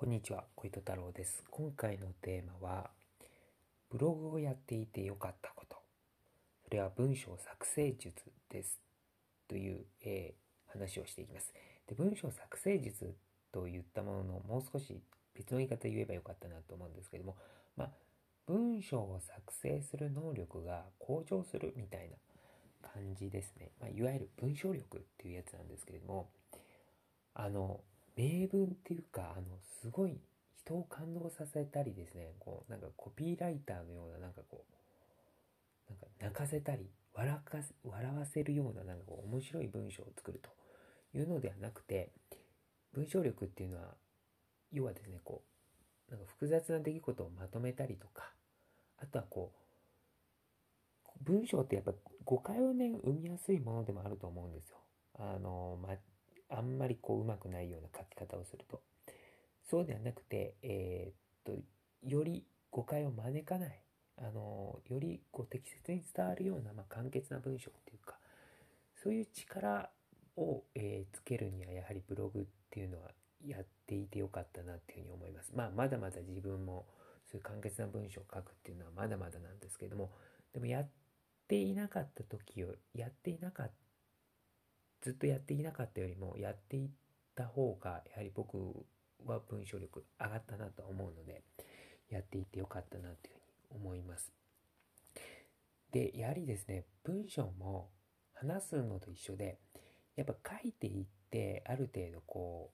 [0.00, 1.44] こんにちは、小糸太郎です。
[1.50, 2.88] 今回のテーマは、
[3.90, 5.76] ブログをやっていて良かったこと。
[6.64, 8.14] それは文章作成術
[8.48, 8.80] です。
[9.46, 11.52] という、えー話をしていきます。
[11.86, 13.14] で、文章作成術
[13.52, 15.02] と言ったものの、もう少し
[15.34, 17.36] 別の言い方言えばよかったなと思うんですけども、
[17.76, 17.90] まあ、
[18.46, 22.16] 文章を作成する能力が向上するみたいな
[22.94, 23.72] 感じですね。
[23.78, 26.30] まあ、いわゆる文章力っていうやつなんですけれども、
[27.34, 27.82] あの、
[28.16, 30.20] 名文っていうか、あの、すごい
[30.54, 34.64] 人を感動させたりですね、こう、なんかコピーライターのような、なんかこ
[35.88, 40.50] う、なんか泣かせたり、笑かせ、笑わせるような、なんかこう、面白い文章を作ると
[41.18, 42.10] いうのではなくて、
[42.92, 43.94] 文章力っていうのは、
[44.72, 45.42] 要はですね、こ
[46.08, 48.32] う、なんか複雑な出来事をまとめたりとか、
[48.98, 49.60] あとはこう、
[51.22, 51.92] 文章ってやっぱ
[52.24, 54.78] 誤解をね、生みやすいものでもあると思うんですよ。
[55.18, 55.94] あの、ま、
[56.50, 58.82] あんまりこう、うまくないような書き方をすると。
[59.64, 61.62] そうではなくて、えーっと、
[62.06, 63.80] より誤解を招かない、
[64.18, 68.18] あの、よりこう適切に伝わるような、まあ、簡潔な文章っていうか、
[69.02, 69.90] そういう力
[70.36, 73.10] を、えーつけるには、やはりブログっていうのは
[73.46, 75.52] やっていてよかったなっていうふうに思います。
[75.54, 76.86] まあ、まだまだ自分も
[77.30, 80.10] そういう簡潔な文章を書くっていうのはまだまだなんですけども、
[80.52, 80.88] でもやっ
[81.48, 83.72] ていなかった時を、やっていなかった、
[85.02, 86.88] ずっとやっていなかったよりも、やっていっ
[87.34, 88.84] た方が、やはり僕
[89.26, 91.42] は文章力上がったなと思うので、
[92.10, 93.34] やっていってよかったなという
[93.70, 94.32] ふうに思います。
[95.90, 97.90] で、やはりですね、文章も
[98.34, 99.58] 話すのと一緒で、
[100.16, 102.70] やっぱ書いていって、ある程度こ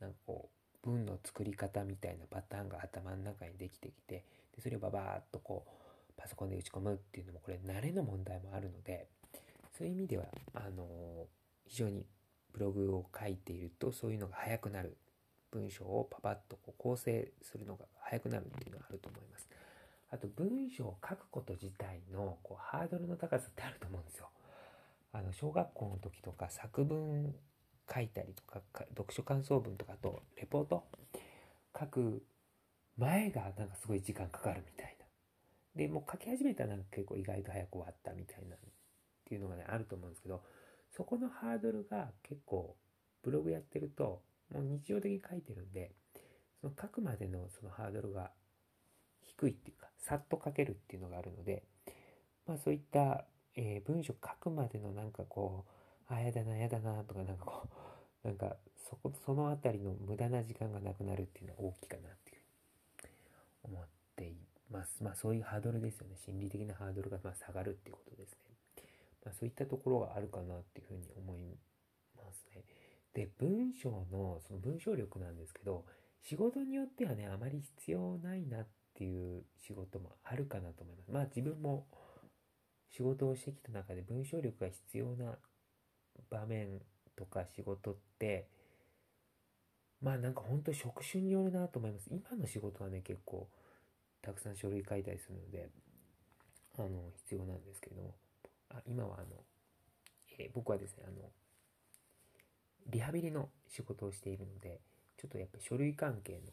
[0.00, 0.50] う、なんかこ
[0.84, 9.08] う、文の作り方みたいなパターンが頭の中にできてきて、でそれをババーっとこう、パソコンで打ち込むっていうのも、これ慣れの問題もあるので、
[9.76, 11.26] そういう意味では、あの
[11.66, 12.06] 非常に
[12.52, 14.96] ブログを書いていると、そういうのが早くなる。
[15.52, 19.48] 文章をパパッとこう構成するのが早くなるっていうのがあると思います。
[20.10, 24.28] あと、文章を書くこと自体のこうハードルの高さってあると思うんですよ。
[25.12, 27.34] あの、小学校の時とか作文
[27.92, 30.84] 書いたりとか、読書感想文とかあと、レポート
[31.78, 32.22] 書く
[32.96, 35.06] 前がなんかすごい時間かかるみたいな。
[35.74, 38.58] で、もう書き始めたらなんか結構意外と早く終わったみたいなっ
[39.24, 40.42] ていうのがね、あると思うんですけど、
[40.96, 42.74] そこのハードルが結構
[43.22, 45.92] ブログやってると、もう日常的に書いてるんで、
[46.60, 48.30] その書くまでのそのハードルが
[49.20, 51.64] 低いっていうか、さっと書けるっていうのがあるので、
[52.46, 53.24] まあそういった、
[53.56, 55.66] えー文章書くまでのなんかこ
[56.08, 57.68] う、あ、やだな、やだな、とかなんかこ
[58.24, 58.56] う、なんか
[58.88, 62.40] そこ、そのあたりの無駄な時間がなくなるっていうのは大きいかなっていう
[63.64, 63.86] う思っ
[64.16, 64.36] てい
[64.70, 65.02] ます。
[65.02, 66.16] まあそういうハードルですよね。
[66.24, 68.45] 心理的なハードルがま下がるっていうことですね。
[69.26, 71.58] まあそういったところがあるかなっていうふうに思い
[72.16, 72.62] ますね。
[73.12, 75.84] で、文章のその文章力なんですけど、
[76.22, 81.10] 仕事によってはね、あまり必要ないなっていう仕事もあるかなと思います。
[81.10, 81.86] まあ自分も
[82.88, 85.36] 仕事をしてきた中で文章力が必要な
[86.30, 86.80] 場面
[87.16, 88.48] とか仕事って、
[90.00, 92.08] まあなんか本当職種によるなと思います。
[92.10, 93.48] 今の仕事はね、結構
[94.22, 95.68] たくさん書類書いたりするので、
[96.78, 97.85] あの、必要なんですけど、
[98.86, 99.26] 今はあの、
[100.38, 101.30] えー僕はですね、あの、
[102.88, 104.80] リハビリの仕事をしているので、
[105.16, 106.52] ちょっとやっぱり書類関係の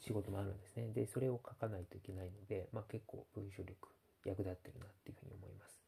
[0.00, 0.88] 仕事もあるんですね。
[0.92, 3.88] で、それを書かないといけないので、まあ結構文章力
[4.24, 5.78] 役立ってるなっていうふうに思います。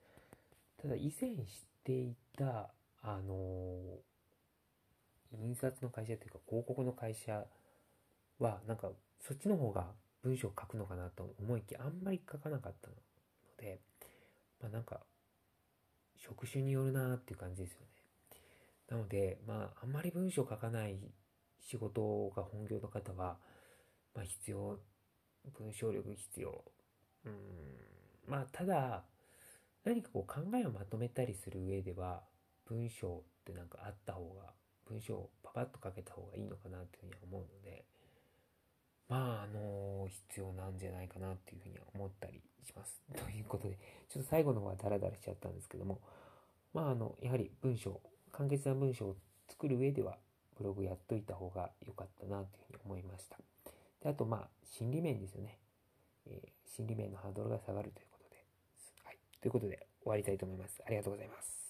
[0.81, 1.45] ただ以前知っ
[1.85, 2.71] ていた、
[3.03, 3.99] あの
[5.41, 7.45] 印刷の会社というか広告の会社
[8.39, 8.91] は、なんか
[9.21, 9.87] そっちの方が
[10.23, 12.95] 文章を書くのかなと思いきや、あんまり書かなかったの
[13.59, 13.81] で、
[14.63, 15.01] まあなんか
[16.17, 17.87] 職種によるなっていう感じですよね。
[18.89, 20.99] なので、まあ、あんまり文章書かない
[21.61, 23.39] 仕事が本業の方は、
[24.15, 24.79] まあ、必要、
[25.59, 26.63] 文章力必要。
[27.25, 27.33] うん、
[28.29, 29.05] まあ、ただ、
[29.85, 32.23] 何かこう考えをまとめたりする上では、
[32.67, 34.53] 文章ってなんかあった方が、
[34.87, 37.85] 文章をパパッと書けた方がいいのかなっていうふうには思うので、
[39.09, 43.03] まあ、あの必要なんじゃないかなっていうふうには思ったりします。
[43.15, 43.77] ということで、
[44.09, 46.01] ちょっと最後の方はダラダラしちゃったんですけども、
[46.73, 48.01] まあ、あの、やはり文章、
[48.31, 49.17] 簡潔な文章を
[49.49, 50.19] 作る上では、
[50.57, 53.39] ブログやっといた方が良かったなというふうに思いました。
[54.01, 55.59] であと、まあ、心理面ですよね。
[56.27, 58.45] えー心理面のハードルが下がるということで。
[59.05, 59.19] はい。
[59.43, 60.83] ということで、終わりたいと思います。
[60.87, 61.62] ありがとうございます。